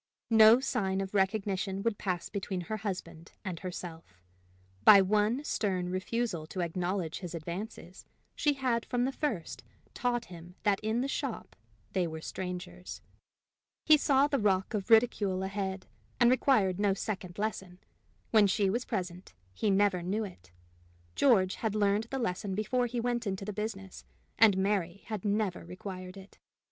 [0.31, 4.19] No sign of recognition would pass between her husband and herself:
[4.83, 8.03] by one stern refusal to acknowledge his advances,
[8.35, 9.61] she had from the first
[9.93, 11.55] taught him that in the shop
[11.93, 12.99] they were strangers:
[13.85, 15.85] he saw the rock of ridicule ahead,
[16.19, 17.77] and required no second lesson:
[18.31, 20.51] when she was present, he never knew it.
[21.13, 24.03] George had learned the lesson before he went into the business,
[24.39, 26.39] and Mary had never required it.